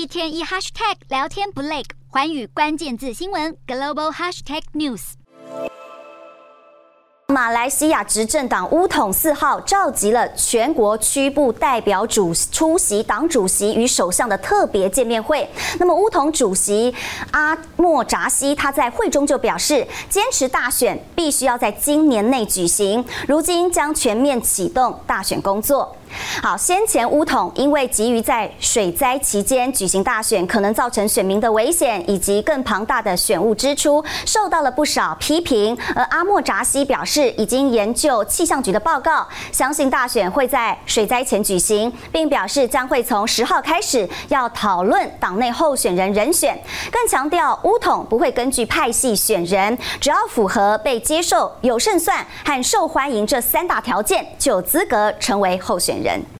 [0.00, 5.12] 一天一 hashtag 聊天不累，环宇关键字新闻 global hashtag news。
[7.26, 15.46] 马来西亚执政党巫统四号召集了全国区部代表主出席党主席与首相的特别见面会。
[15.78, 16.94] 那么巫统主席
[17.32, 25.94] 阿莫扎西他在会中就表示，坚持大选必须要在今年内举行，如今将全面启动大选工作。
[26.42, 35.76] 好，先前乌统因为急于在水灾期间举行大选，可能造成选民的危险以及更庞大的选务支出，受到了不少批评。
[35.94, 46.58] 而阿莫扎西表示，已经研究气象局的报告，相信大选会在水灾前举行，并表示将会从十号开始要讨论党内候选人人选，
[46.90, 55.99] 更强调乌统不会根据派系选人，只要符合被接受、有胜算和受欢迎这三大条件，就有资格成为候选人。
[56.02, 56.24] 人。